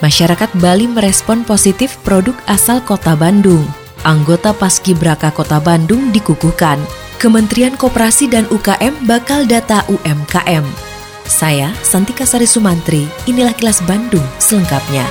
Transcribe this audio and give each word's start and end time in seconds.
Masyarakat 0.00 0.56
Bali 0.64 0.88
merespon 0.88 1.44
positif 1.44 2.00
produk 2.00 2.32
asal 2.48 2.80
kota 2.80 3.12
Bandung. 3.12 3.60
Anggota 4.00 4.56
Paskibraka 4.56 5.28
Kota 5.28 5.60
Bandung 5.60 6.08
dikukuhkan. 6.08 6.80
Kementerian 7.20 7.76
Koperasi 7.76 8.32
dan 8.32 8.48
UKM 8.48 8.96
bakal 9.04 9.44
data 9.44 9.84
UMKM. 9.92 10.64
Saya, 11.28 11.68
Santika 11.84 12.24
Sari 12.24 12.48
Sumantri, 12.48 13.04
inilah 13.28 13.52
kilas 13.52 13.84
Bandung 13.84 14.24
selengkapnya. 14.40 15.04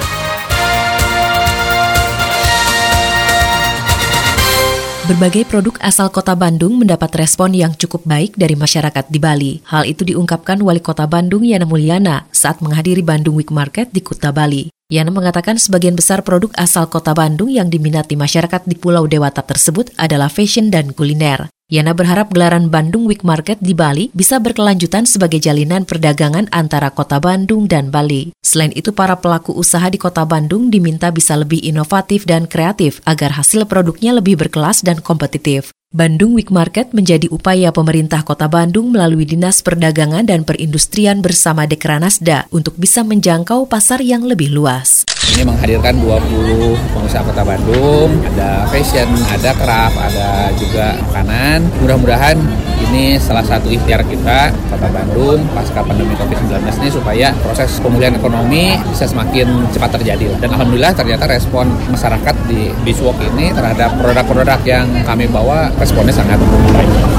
Berbagai 5.06 5.46
produk 5.54 5.78
asal 5.86 6.10
kota 6.10 6.34
Bandung 6.34 6.82
mendapat 6.82 7.14
respon 7.14 7.54
yang 7.54 7.78
cukup 7.78 8.06
baik 8.10 8.34
dari 8.38 8.58
masyarakat 8.58 9.06
di 9.06 9.22
Bali. 9.22 9.54
Hal 9.70 9.86
itu 9.86 10.02
diungkapkan 10.02 10.58
Wali 10.62 10.82
Kota 10.82 11.06
Bandung 11.06 11.46
Yana 11.46 11.70
Mulyana 11.70 12.26
saat 12.34 12.62
menghadiri 12.62 13.06
Bandung 13.06 13.38
Week 13.38 13.54
Market 13.54 13.94
di 13.94 14.02
Kuta 14.02 14.34
Bali. 14.34 14.79
Yana 14.90 15.14
mengatakan 15.14 15.62
sebagian 15.62 15.94
besar 15.94 16.26
produk 16.26 16.50
asal 16.58 16.90
kota 16.90 17.14
Bandung 17.14 17.54
yang 17.54 17.70
diminati 17.70 18.18
masyarakat 18.18 18.66
di 18.66 18.74
Pulau 18.74 19.06
Dewata 19.06 19.46
tersebut 19.46 19.94
adalah 20.02 20.34
fashion 20.34 20.74
dan 20.74 20.98
kuliner. 20.98 21.46
Yana 21.70 21.94
berharap 21.94 22.34
gelaran 22.34 22.74
Bandung 22.74 23.06
Week 23.06 23.22
Market 23.22 23.62
di 23.62 23.78
Bali 23.78 24.10
bisa 24.18 24.42
berkelanjutan 24.42 25.06
sebagai 25.06 25.38
jalinan 25.38 25.86
perdagangan 25.86 26.50
antara 26.50 26.90
kota 26.90 27.22
Bandung 27.22 27.70
dan 27.70 27.94
Bali. 27.94 28.34
Selain 28.42 28.74
itu, 28.74 28.90
para 28.90 29.14
pelaku 29.22 29.54
usaha 29.54 29.86
di 29.94 30.02
kota 30.02 30.26
Bandung 30.26 30.74
diminta 30.74 31.14
bisa 31.14 31.38
lebih 31.38 31.62
inovatif 31.62 32.26
dan 32.26 32.50
kreatif 32.50 32.98
agar 33.06 33.38
hasil 33.38 33.70
produknya 33.70 34.18
lebih 34.18 34.42
berkelas 34.42 34.82
dan 34.82 35.06
kompetitif. 35.06 35.70
Bandung 35.90 36.38
Week 36.38 36.54
Market 36.54 36.94
menjadi 36.94 37.26
upaya 37.34 37.74
pemerintah 37.74 38.22
kota 38.22 38.46
Bandung 38.46 38.94
melalui 38.94 39.26
Dinas 39.26 39.66
Perdagangan 39.66 40.22
dan 40.22 40.46
Perindustrian 40.46 41.18
bersama 41.18 41.66
Dekranasda 41.66 42.46
untuk 42.54 42.78
bisa 42.78 43.02
menjangkau 43.02 43.66
pasar 43.66 43.98
yang 44.06 44.22
lebih 44.22 44.54
luas. 44.54 45.10
Ini 45.34 45.50
menghadirkan 45.50 45.98
20 45.98 46.78
pengusaha 46.94 47.26
kota 47.26 47.42
Bandung, 47.42 48.22
ada 48.22 48.70
fashion, 48.70 49.10
ada 49.34 49.50
craft, 49.58 49.98
ada 49.98 50.54
juga 50.62 50.94
makanan. 51.10 51.66
Mudah-mudahan 51.82 52.38
ini 52.90 53.22
salah 53.22 53.46
satu 53.46 53.70
ikhtiar 53.70 54.02
kita, 54.02 54.50
kota 54.74 54.88
Bandung, 54.90 55.46
pasca 55.54 55.86
pandemi 55.86 56.18
COVID-19 56.18 56.58
ini 56.82 56.90
supaya 56.90 57.30
proses 57.46 57.78
pemulihan 57.78 58.18
ekonomi 58.18 58.76
bisa 58.90 59.06
semakin 59.06 59.70
cepat 59.70 60.02
terjadi. 60.02 60.34
Dan 60.42 60.58
Alhamdulillah 60.58 60.98
ternyata 60.98 61.30
respon 61.30 61.70
masyarakat 61.94 62.36
di 62.50 62.74
Biswalk 62.82 63.22
ini 63.36 63.54
terhadap 63.54 63.94
produk-produk 64.02 64.60
yang 64.66 64.90
kami 65.06 65.30
bawa 65.30 65.70
responnya 65.78 66.14
sangat 66.14 66.42
baik. 66.74 67.19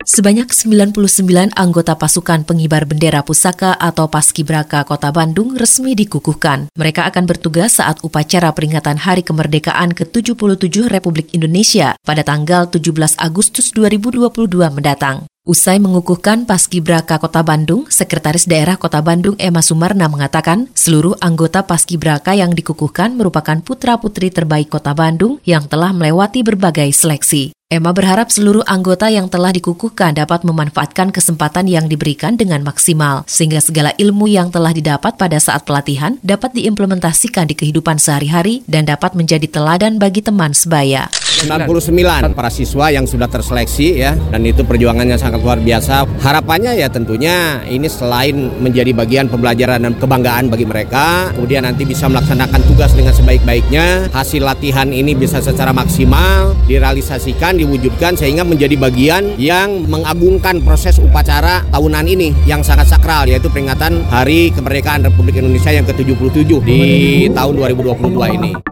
Sebanyak 0.00 0.48
99 0.48 1.52
anggota 1.60 1.92
pasukan 1.92 2.48
pengibar 2.48 2.88
bendera 2.88 3.20
pusaka 3.20 3.76
atau 3.76 4.08
Paskibraka 4.08 4.80
Kota 4.88 5.12
Bandung 5.12 5.60
resmi 5.60 5.92
dikukuhkan. 5.92 6.72
Mereka 6.72 7.04
akan 7.12 7.28
bertugas 7.28 7.76
saat 7.76 8.00
upacara 8.00 8.48
peringatan 8.56 8.96
Hari 8.96 9.20
Kemerdekaan 9.20 9.92
ke-77 9.92 10.88
Republik 10.88 11.36
Indonesia 11.36 12.00
pada 12.00 12.24
tanggal 12.24 12.72
17 12.72 13.20
Agustus 13.20 13.76
2022 13.76 14.48
mendatang. 14.72 15.28
Usai 15.44 15.76
mengukuhkan 15.76 16.48
Paskibraka 16.48 17.20
Kota 17.20 17.44
Bandung, 17.44 17.84
Sekretaris 17.92 18.48
Daerah 18.48 18.80
Kota 18.80 19.04
Bandung 19.04 19.36
Emma 19.36 19.60
Sumarna 19.60 20.08
mengatakan 20.08 20.72
seluruh 20.72 21.20
anggota 21.20 21.68
Paskibraka 21.68 22.32
yang 22.32 22.56
dikukuhkan 22.56 23.20
merupakan 23.20 23.60
putra-putri 23.60 24.32
terbaik 24.32 24.72
Kota 24.72 24.96
Bandung 24.96 25.44
yang 25.44 25.68
telah 25.68 25.92
melewati 25.92 26.40
berbagai 26.40 26.88
seleksi. 26.96 27.52
Emma 27.70 27.94
berharap 27.94 28.34
seluruh 28.34 28.66
anggota 28.66 29.06
yang 29.14 29.30
telah 29.30 29.54
dikukuhkan 29.54 30.18
dapat 30.18 30.42
memanfaatkan 30.42 31.14
kesempatan 31.14 31.70
yang 31.70 31.86
diberikan 31.86 32.34
dengan 32.34 32.66
maksimal, 32.66 33.22
sehingga 33.30 33.62
segala 33.62 33.94
ilmu 33.94 34.26
yang 34.26 34.50
telah 34.50 34.74
didapat 34.74 35.14
pada 35.14 35.38
saat 35.38 35.62
pelatihan 35.62 36.18
dapat 36.26 36.50
diimplementasikan 36.50 37.46
di 37.46 37.54
kehidupan 37.54 38.02
sehari-hari 38.02 38.66
dan 38.66 38.90
dapat 38.90 39.14
menjadi 39.14 39.46
teladan 39.46 40.02
bagi 40.02 40.18
teman 40.18 40.50
sebaya. 40.50 41.06
99 41.40 42.36
para 42.36 42.52
siswa 42.52 42.92
yang 42.92 43.08
sudah 43.08 43.24
terseleksi 43.24 43.96
ya 43.96 44.12
dan 44.28 44.44
itu 44.44 44.60
perjuangannya 44.60 45.16
sangat 45.16 45.40
luar 45.40 45.56
biasa. 45.56 46.04
Harapannya 46.20 46.76
ya 46.76 46.92
tentunya 46.92 47.64
ini 47.64 47.88
selain 47.88 48.52
menjadi 48.60 48.92
bagian 48.92 49.32
pembelajaran 49.32 49.80
dan 49.80 49.96
kebanggaan 49.96 50.52
bagi 50.52 50.68
mereka, 50.68 51.32
kemudian 51.32 51.64
nanti 51.64 51.88
bisa 51.88 52.12
melaksanakan 52.12 52.60
tugas 52.68 52.92
dengan 52.92 53.16
sebaik-baiknya. 53.16 54.12
Hasil 54.12 54.44
latihan 54.44 54.92
ini 54.92 55.16
bisa 55.16 55.40
secara 55.40 55.72
maksimal 55.72 56.52
direalisasikan, 56.68 57.56
diwujudkan 57.56 58.20
sehingga 58.20 58.44
menjadi 58.44 58.76
bagian 58.76 59.40
yang 59.40 59.88
mengagungkan 59.88 60.60
proses 60.60 61.00
upacara 61.00 61.64
tahunan 61.72 62.04
ini 62.04 62.36
yang 62.44 62.60
sangat 62.60 62.92
sakral 62.92 63.24
yaitu 63.24 63.48
peringatan 63.48 64.04
Hari 64.12 64.52
Kemerdekaan 64.52 65.08
Republik 65.08 65.40
Indonesia 65.40 65.72
yang 65.72 65.88
ke-77 65.88 66.50
di 66.62 66.80
tahun 67.32 67.54
2022 67.56 68.36
ini. 68.36 68.69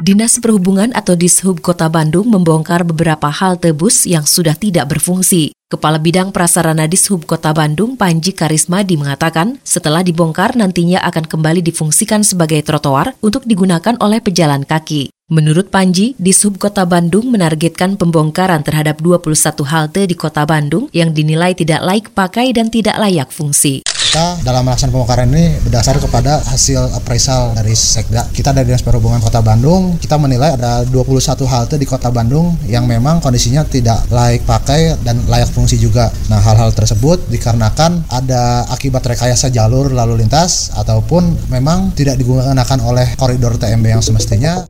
Dinas 0.00 0.40
Perhubungan 0.40 0.96
atau 0.96 1.12
Dishub 1.12 1.60
Kota 1.60 1.84
Bandung 1.92 2.24
membongkar 2.32 2.88
beberapa 2.88 3.28
halte 3.28 3.76
bus 3.76 4.08
yang 4.08 4.24
sudah 4.24 4.56
tidak 4.56 4.88
berfungsi. 4.88 5.52
Kepala 5.68 6.00
Bidang 6.00 6.32
Prasarana 6.32 6.88
Dishub 6.88 7.28
Kota 7.28 7.52
Bandung, 7.52 8.00
Panji 8.00 8.32
Karismadi 8.32 8.96
mengatakan, 8.96 9.60
setelah 9.60 10.00
dibongkar 10.00 10.56
nantinya 10.56 11.04
akan 11.04 11.28
kembali 11.28 11.60
difungsikan 11.60 12.24
sebagai 12.24 12.64
trotoar 12.64 13.12
untuk 13.20 13.44
digunakan 13.44 13.92
oleh 14.00 14.24
pejalan 14.24 14.64
kaki. 14.64 15.12
Menurut 15.28 15.68
Panji, 15.68 16.16
Dishub 16.16 16.56
Kota 16.56 16.88
Bandung 16.88 17.28
menargetkan 17.28 18.00
pembongkaran 18.00 18.64
terhadap 18.64 19.04
21 19.04 19.36
halte 19.68 20.08
di 20.08 20.16
Kota 20.16 20.48
Bandung 20.48 20.88
yang 20.96 21.12
dinilai 21.12 21.52
tidak 21.52 21.84
layak 21.84 22.08
pakai 22.16 22.56
dan 22.56 22.72
tidak 22.72 22.96
layak 22.96 23.28
fungsi 23.28 23.84
kita 24.10 24.42
dalam 24.42 24.66
melaksanakan 24.66 24.90
pembongkaran 24.90 25.30
ini 25.30 25.54
berdasar 25.62 25.94
kepada 26.02 26.42
hasil 26.42 26.98
appraisal 26.98 27.54
dari 27.54 27.78
Sekda. 27.78 28.26
Kita 28.34 28.50
dari 28.50 28.66
Dinas 28.66 28.82
Perhubungan 28.82 29.22
Kota 29.22 29.38
Bandung, 29.38 30.02
kita 30.02 30.18
menilai 30.18 30.58
ada 30.58 30.82
21 30.82 31.46
halte 31.46 31.78
di 31.78 31.86
Kota 31.86 32.10
Bandung 32.10 32.58
yang 32.66 32.90
memang 32.90 33.22
kondisinya 33.22 33.62
tidak 33.62 34.02
layak 34.10 34.42
pakai 34.42 34.98
dan 35.06 35.22
layak 35.30 35.46
fungsi 35.54 35.78
juga. 35.78 36.10
Nah, 36.26 36.42
hal-hal 36.42 36.74
tersebut 36.74 37.22
dikarenakan 37.30 38.02
ada 38.10 38.66
akibat 38.74 39.06
rekayasa 39.06 39.46
jalur 39.54 39.94
lalu 39.94 40.26
lintas 40.26 40.74
ataupun 40.74 41.46
memang 41.46 41.94
tidak 41.94 42.18
digunakan 42.18 42.78
oleh 42.82 43.14
koridor 43.14 43.62
TMB 43.62 43.94
yang 43.94 44.02
semestinya. 44.02 44.66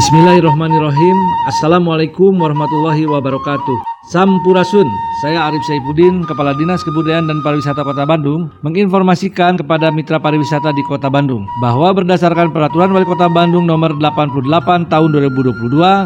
Bismillahirrahmanirrahim. 0.00 1.16
Assalamualaikum 1.52 2.32
warahmatullahi 2.40 3.04
wabarakatuh. 3.04 3.95
Sampurasun, 4.06 4.86
saya 5.18 5.50
Arif 5.50 5.66
Saifuddin, 5.66 6.22
Kepala 6.30 6.54
Dinas 6.54 6.86
Kebudayaan 6.86 7.26
dan 7.26 7.42
Pariwisata 7.42 7.82
Kota 7.82 8.06
Bandung, 8.06 8.54
menginformasikan 8.62 9.58
kepada 9.58 9.90
mitra 9.90 10.22
pariwisata 10.22 10.70
di 10.70 10.82
Kota 10.86 11.10
Bandung 11.10 11.42
bahwa 11.58 11.90
berdasarkan 11.90 12.54
Peraturan 12.54 12.94
Wali 12.94 13.02
Kota 13.02 13.26
Bandung 13.26 13.66
Nomor 13.66 13.98
88 13.98 14.86
Tahun 14.86 15.10
2022 15.10 15.58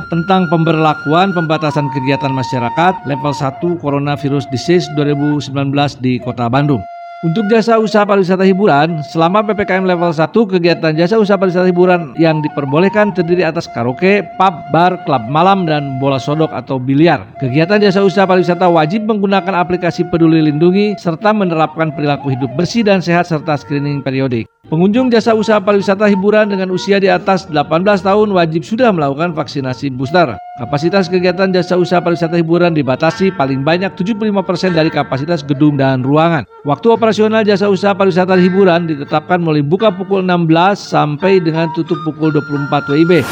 tentang 0.08 0.48
pemberlakuan 0.48 1.36
pembatasan 1.36 1.92
kegiatan 1.92 2.32
masyarakat 2.32 3.04
level 3.04 3.36
1 3.36 3.84
Coronavirus 3.84 4.48
Disease 4.48 4.88
2019 4.96 5.52
di 6.00 6.16
Kota 6.24 6.48
Bandung. 6.48 6.80
Untuk 7.20 7.52
jasa 7.52 7.76
usaha 7.76 8.08
pariwisata 8.08 8.48
hiburan, 8.48 9.04
selama 9.04 9.44
PPKM 9.44 9.84
level 9.84 10.08
1, 10.08 10.32
kegiatan 10.32 10.96
jasa 10.96 11.20
usaha 11.20 11.36
pariwisata 11.36 11.68
hiburan 11.68 12.16
yang 12.16 12.40
diperbolehkan 12.40 13.12
terdiri 13.12 13.44
atas 13.44 13.68
karaoke, 13.68 14.24
pub, 14.40 14.56
bar, 14.72 14.96
klub 15.04 15.28
malam, 15.28 15.68
dan 15.68 16.00
bola 16.00 16.16
sodok 16.16 16.48
atau 16.48 16.80
biliar. 16.80 17.28
Kegiatan 17.36 17.76
jasa 17.76 18.00
usaha 18.00 18.24
pariwisata 18.24 18.72
wajib 18.72 19.04
menggunakan 19.04 19.52
aplikasi 19.52 20.08
peduli 20.08 20.48
lindungi 20.48 20.96
serta 20.96 21.36
menerapkan 21.36 21.92
perilaku 21.92 22.32
hidup 22.32 22.56
bersih 22.56 22.88
dan 22.88 23.04
sehat 23.04 23.28
serta 23.28 23.52
screening 23.60 24.00
periodik. 24.00 24.48
Pengunjung 24.72 25.12
jasa 25.12 25.36
usaha 25.36 25.60
pariwisata 25.60 26.08
hiburan 26.08 26.48
dengan 26.48 26.72
usia 26.72 26.96
di 26.96 27.12
atas 27.12 27.44
18 27.52 28.00
tahun 28.00 28.32
wajib 28.32 28.64
sudah 28.64 28.96
melakukan 28.96 29.36
vaksinasi 29.36 29.92
booster. 29.92 30.40
Kapasitas 30.60 31.08
kegiatan 31.08 31.48
jasa 31.48 31.80
usaha 31.80 32.04
pariwisata 32.04 32.36
hiburan 32.36 32.76
dibatasi 32.76 33.32
paling 33.32 33.64
banyak 33.64 33.96
75% 33.96 34.76
dari 34.76 34.92
kapasitas 34.92 35.40
gedung 35.40 35.80
dan 35.80 36.04
ruangan. 36.04 36.44
Waktu 36.68 36.92
operasional 36.92 37.48
jasa 37.48 37.72
usaha 37.72 37.96
pariwisata 37.96 38.36
hiburan 38.36 38.84
ditetapkan 38.84 39.40
mulai 39.40 39.64
buka 39.64 39.88
pukul 39.88 40.20
16 40.20 40.76
sampai 40.76 41.40
dengan 41.40 41.72
tutup 41.72 41.96
pukul 42.04 42.28
24 42.36 42.92
WIB. 42.92 43.24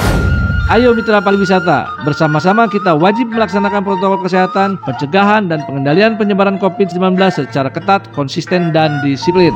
Ayo 0.73 0.97
mitra 0.97 1.21
pariwisata, 1.21 2.01
bersama-sama 2.09 2.65
kita 2.65 2.97
wajib 2.97 3.29
melaksanakan 3.29 3.85
protokol 3.85 4.25
kesehatan, 4.25 4.81
pencegahan 4.89 5.53
dan 5.53 5.61
pengendalian 5.69 6.17
penyebaran 6.17 6.57
COVID-19 6.57 7.13
secara 7.29 7.69
ketat, 7.69 8.09
konsisten 8.17 8.73
dan 8.73 9.05
disiplin. 9.05 9.53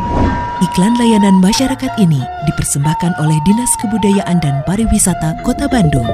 Iklan 0.61 0.93
layanan 1.01 1.41
masyarakat 1.41 1.93
ini 1.97 2.21
dipersembahkan 2.53 3.17
oleh 3.17 3.39
Dinas 3.49 3.73
Kebudayaan 3.81 4.45
dan 4.45 4.61
Pariwisata 4.69 5.41
Kota 5.41 5.65
Bandung. 5.73 6.09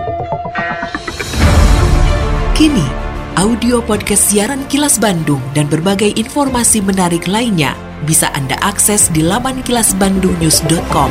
Kini, 2.58 2.82
audio 3.38 3.78
podcast 3.78 4.34
siaran 4.34 4.66
Kilas 4.66 4.98
Bandung 4.98 5.38
dan 5.54 5.70
berbagai 5.70 6.10
informasi 6.18 6.82
menarik 6.82 7.30
lainnya 7.30 7.78
bisa 8.02 8.34
Anda 8.34 8.58
akses 8.58 9.14
di 9.14 9.22
laman 9.22 9.62
kilasbandungnews.com. 9.62 11.10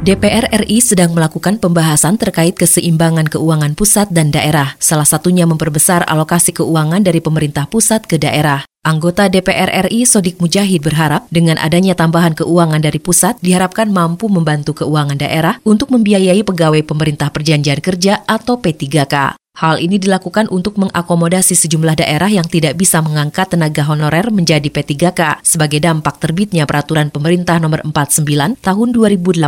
DPR 0.00 0.48
RI 0.64 0.80
sedang 0.80 1.12
melakukan 1.12 1.60
pembahasan 1.60 2.16
terkait 2.16 2.56
keseimbangan 2.56 3.28
keuangan 3.28 3.76
pusat 3.76 4.08
dan 4.08 4.32
daerah, 4.32 4.72
salah 4.80 5.04
satunya 5.04 5.44
memperbesar 5.44 6.00
alokasi 6.08 6.56
keuangan 6.56 7.04
dari 7.04 7.20
pemerintah 7.20 7.68
pusat 7.68 8.08
ke 8.08 8.16
daerah. 8.16 8.64
Anggota 8.88 9.28
DPR 9.28 9.68
RI 9.92 10.08
Sodik 10.08 10.40
Mujahid 10.40 10.80
berharap 10.80 11.28
dengan 11.28 11.60
adanya 11.60 11.92
tambahan 11.92 12.32
keuangan 12.32 12.80
dari 12.80 13.04
pusat 13.04 13.36
diharapkan 13.44 13.92
mampu 13.92 14.32
membantu 14.32 14.80
keuangan 14.80 15.20
daerah 15.20 15.60
untuk 15.68 15.92
membiayai 15.92 16.40
pegawai 16.40 16.80
pemerintah 16.88 17.28
perjanjian 17.28 17.84
kerja 17.84 18.24
atau 18.24 18.56
P3K. 18.56 19.43
Hal 19.54 19.78
ini 19.78 20.02
dilakukan 20.02 20.50
untuk 20.50 20.74
mengakomodasi 20.82 21.54
sejumlah 21.54 22.02
daerah 22.02 22.26
yang 22.26 22.42
tidak 22.42 22.74
bisa 22.74 22.98
mengangkat 22.98 23.54
tenaga 23.54 23.86
honorer 23.86 24.34
menjadi 24.34 24.66
P3K 24.66 25.46
sebagai 25.46 25.78
dampak 25.78 26.18
terbitnya 26.18 26.66
peraturan 26.66 27.14
pemerintah 27.14 27.62
nomor 27.62 27.78
49 27.86 28.58
tahun 28.58 28.88
2018 28.90 29.46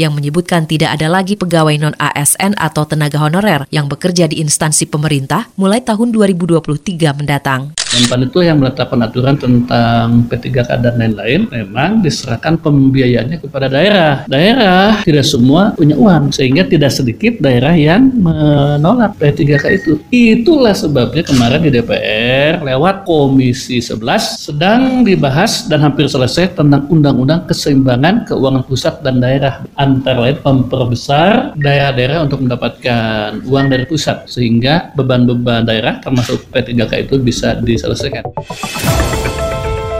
yang 0.00 0.16
menyebutkan 0.16 0.64
tidak 0.64 0.96
ada 0.96 1.12
lagi 1.12 1.36
pegawai 1.36 1.76
non-ASN 1.76 2.56
atau 2.56 2.88
tenaga 2.88 3.20
honorer 3.20 3.68
yang 3.68 3.92
bekerja 3.92 4.24
di 4.24 4.40
instansi 4.40 4.88
pemerintah 4.88 5.52
mulai 5.60 5.84
tahun 5.84 6.16
2023 6.16 6.96
mendatang. 7.20 7.76
Menpan 7.76 8.28
itu 8.28 8.40
yang 8.40 8.56
menetapkan 8.60 9.00
aturan 9.04 9.36
tentang 9.36 10.24
P3K 10.32 10.80
dan 10.80 10.96
lain-lain 10.96 11.48
memang 11.52 12.00
diserahkan 12.00 12.56
pembiayaannya 12.60 13.40
kepada 13.44 13.68
daerah. 13.68 14.24
Daerah 14.28 15.04
tidak 15.04 15.28
semua 15.28 15.76
punya 15.76 15.96
uang 15.96 16.32
sehingga 16.32 16.64
tidak 16.64 16.92
sedikit 16.92 17.36
daerah 17.40 17.72
yang 17.72 18.12
menolak 18.16 19.16
P3K 19.26 19.64
itu. 19.74 19.92
Itulah 20.14 20.72
sebabnya 20.72 21.26
kemarin 21.26 21.66
di 21.66 21.70
DPR 21.74 22.62
lewat 22.62 23.02
Komisi 23.02 23.82
11 23.82 23.98
sedang 24.46 25.02
dibahas 25.02 25.66
dan 25.66 25.82
hampir 25.82 26.06
selesai 26.06 26.54
tentang 26.54 26.86
Undang-Undang 26.86 27.50
Keseimbangan 27.50 28.30
Keuangan 28.30 28.62
Pusat 28.62 28.94
dan 29.02 29.18
Daerah 29.18 29.66
antara 29.74 30.30
lain 30.30 30.38
memperbesar 30.40 31.58
daerah-daerah 31.58 32.22
untuk 32.22 32.46
mendapatkan 32.46 33.42
uang 33.42 33.66
dari 33.66 33.84
pusat 33.88 34.30
sehingga 34.30 34.94
beban-beban 34.94 35.66
daerah 35.66 35.98
termasuk 35.98 36.46
P3K 36.54 37.10
itu 37.10 37.18
bisa 37.18 37.58
diselesaikan 37.58 37.96
selesaikan. 37.96 39.35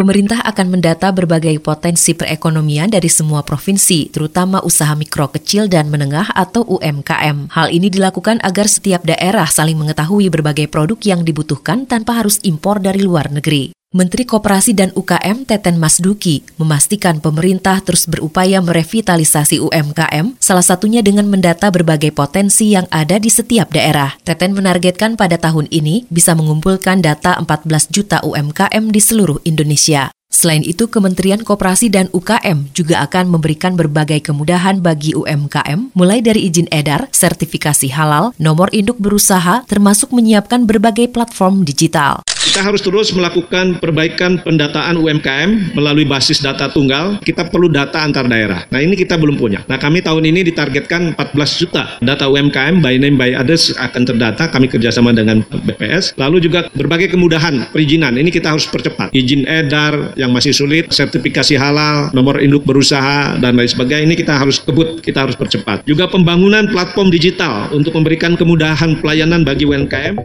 Pemerintah 0.00 0.40
akan 0.48 0.80
mendata 0.80 1.12
berbagai 1.12 1.60
potensi 1.60 2.16
perekonomian 2.16 2.88
dari 2.88 3.12
semua 3.12 3.44
provinsi, 3.44 4.08
terutama 4.08 4.64
usaha 4.64 4.96
mikro 4.96 5.28
kecil 5.28 5.68
dan 5.68 5.92
menengah 5.92 6.32
atau 6.32 6.64
UMKM. 6.64 7.52
Hal 7.52 7.68
ini 7.68 7.92
dilakukan 7.92 8.40
agar 8.40 8.64
setiap 8.64 9.04
daerah 9.04 9.44
saling 9.44 9.76
mengetahui 9.76 10.32
berbagai 10.32 10.72
produk 10.72 10.96
yang 11.04 11.20
dibutuhkan 11.20 11.84
tanpa 11.84 12.16
harus 12.16 12.40
impor 12.48 12.80
dari 12.80 13.04
luar 13.04 13.28
negeri. 13.28 13.76
Menteri 13.90 14.22
Koperasi 14.22 14.70
dan 14.70 14.94
UKM 14.94 15.50
Teten 15.50 15.74
Masduki 15.74 16.46
memastikan 16.62 17.18
pemerintah 17.18 17.82
terus 17.82 18.06
berupaya 18.06 18.62
merevitalisasi 18.62 19.58
UMKM, 19.58 20.38
salah 20.38 20.62
satunya 20.62 21.02
dengan 21.02 21.26
mendata 21.26 21.74
berbagai 21.74 22.14
potensi 22.14 22.70
yang 22.70 22.86
ada 22.94 23.18
di 23.18 23.26
setiap 23.26 23.74
daerah. 23.74 24.14
Teten 24.22 24.54
menargetkan 24.54 25.18
pada 25.18 25.42
tahun 25.42 25.66
ini 25.74 26.06
bisa 26.06 26.38
mengumpulkan 26.38 27.02
data 27.02 27.34
14 27.42 27.90
juta 27.90 28.22
UMKM 28.22 28.94
di 28.94 29.02
seluruh 29.02 29.42
Indonesia. 29.42 30.14
Selain 30.30 30.62
itu, 30.62 30.86
Kementerian 30.86 31.42
Koperasi 31.42 31.90
dan 31.90 32.06
UKM 32.14 32.70
juga 32.70 33.02
akan 33.02 33.26
memberikan 33.26 33.74
berbagai 33.74 34.22
kemudahan 34.22 34.78
bagi 34.78 35.18
UMKM, 35.18 35.90
mulai 35.98 36.22
dari 36.22 36.46
izin 36.46 36.70
edar, 36.70 37.10
sertifikasi 37.10 37.90
halal, 37.90 38.30
nomor 38.38 38.70
induk 38.70 39.02
berusaha, 39.02 39.66
termasuk 39.66 40.14
menyiapkan 40.14 40.62
berbagai 40.62 41.10
platform 41.10 41.66
digital. 41.66 42.22
Kita 42.50 42.66
harus 42.66 42.82
terus 42.82 43.14
melakukan 43.14 43.78
perbaikan 43.78 44.42
pendataan 44.42 44.98
UMKM 44.98 45.70
melalui 45.70 46.02
basis 46.02 46.42
data 46.42 46.66
tunggal. 46.66 47.22
Kita 47.22 47.46
perlu 47.46 47.70
data 47.70 48.02
antar 48.02 48.26
daerah. 48.26 48.66
Nah 48.74 48.82
ini 48.82 48.98
kita 48.98 49.14
belum 49.14 49.38
punya. 49.38 49.62
Nah 49.70 49.78
kami 49.78 50.02
tahun 50.02 50.26
ini 50.26 50.50
ditargetkan 50.50 51.14
14 51.14 51.30
juta 51.62 51.94
data 52.02 52.26
UMKM 52.26 52.82
by 52.82 52.98
name 52.98 53.14
by 53.14 53.38
address 53.38 53.70
akan 53.78 54.02
terdata. 54.02 54.50
Kami 54.50 54.66
kerjasama 54.66 55.14
dengan 55.14 55.46
BPS. 55.46 56.18
Lalu 56.18 56.42
juga 56.42 56.66
berbagai 56.74 57.14
kemudahan 57.14 57.70
perizinan. 57.70 58.18
Ini 58.18 58.34
kita 58.34 58.50
harus 58.50 58.66
percepat. 58.66 59.14
Izin 59.14 59.46
edar 59.46 60.18
yang 60.18 60.34
masih 60.34 60.50
sulit, 60.50 60.90
sertifikasi 60.90 61.54
halal, 61.54 62.10
nomor 62.10 62.42
induk 62.42 62.66
berusaha 62.66 63.38
dan 63.38 63.54
lain 63.54 63.70
sebagainya. 63.70 64.10
Ini 64.10 64.18
kita 64.18 64.34
harus 64.34 64.58
kebut, 64.58 64.98
kita 65.06 65.22
harus 65.22 65.38
percepat. 65.38 65.86
Juga 65.86 66.10
pembangunan 66.10 66.66
platform 66.66 67.14
digital 67.14 67.70
untuk 67.70 67.94
memberikan 67.94 68.34
kemudahan 68.34 68.98
pelayanan 68.98 69.46
bagi 69.46 69.70
UMKM. 69.70 70.18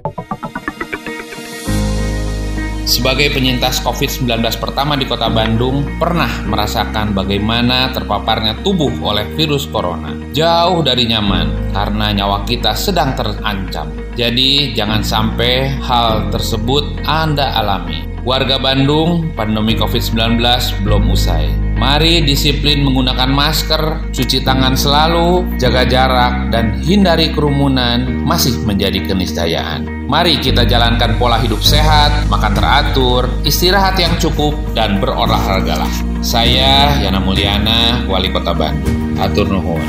Sebagai 2.86 3.34
penyintas 3.34 3.82
COVID-19 3.82 4.46
pertama 4.62 4.94
di 4.94 5.10
kota 5.10 5.25
Bandung, 5.25 5.98
pernah 5.98 6.30
merasakan 6.46 7.18
bagaimana 7.18 7.89
terpaparnya 7.89 8.62
tubuh 8.62 8.94
oleh 9.01 9.25
virus 9.34 9.65
corona. 9.65 10.13
Jauh 10.38 10.86
dari 10.86 11.10
nyaman, 11.10 11.74
karena 11.74 12.13
nyawa 12.13 12.46
kita 12.46 12.77
sedang 12.77 13.18
terancam. 13.18 13.89
Jadi, 14.13 14.77
jangan 14.77 15.01
sampai 15.01 15.82
hal 15.82 16.30
tersebut 16.30 17.01
Anda 17.10 17.58
alami. 17.58 18.06
Warga 18.22 18.62
Bandung, 18.62 19.34
pandemi 19.34 19.74
COVID-19 19.74 20.38
belum 20.86 21.10
usai. 21.10 21.50
Mari 21.82 22.22
disiplin 22.22 22.86
menggunakan 22.86 23.34
masker, 23.34 24.13
cuci 24.13 24.46
tangan 24.46 24.77
selalu, 24.77 25.58
jaga 25.58 25.89
jarak, 25.89 26.54
dan 26.54 26.77
hindari 26.86 27.34
kerumunan 27.34 28.06
masih 28.22 28.62
menjadi 28.62 29.01
keniscayaan. 29.10 29.95
Mari 30.05 30.38
kita 30.38 30.69
jalankan 30.69 31.17
pola 31.17 31.41
hidup 31.41 31.65
sehat, 31.65 32.29
makan 32.29 32.53
teratur, 32.53 33.25
istirahat 33.41 33.97
yang 33.97 34.13
cukup, 34.21 34.53
dan 34.77 35.01
berolahragalah. 35.01 35.89
Saya 36.21 36.93
Yana 37.01 37.17
Mulyana, 37.17 38.05
Wali 38.05 38.29
Kota 38.29 38.53
Bandung. 38.53 39.17
Atur 39.17 39.50
nuhun. 39.50 39.81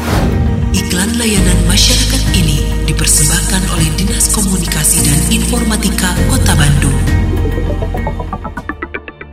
Iklan 0.72 1.20
layanan 1.20 1.60
masyarakat 1.68 2.32
ini 2.32 2.64
dipersembahkan 2.88 3.62
oleh 3.76 3.92
Dinas 4.00 4.32
Komunikasi 4.32 5.04
dan 5.04 5.20
Informatika 5.28 6.16
Kota 6.32 6.56
Bandung. 6.56 6.96